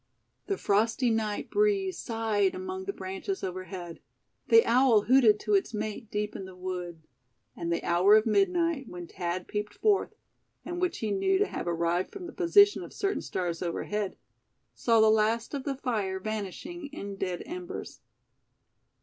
[0.47, 3.99] The frosty night breeze sighed among the branches overhead;
[4.47, 7.03] the owl hooted to its mate deep in the wood;
[7.55, 10.15] and the hour of midnight, when Thad peeped forth,
[10.65, 14.17] (and which he knew to have arrived from the position of certain stars overhead),
[14.73, 18.01] saw the last of the fire vanishing in dead embers.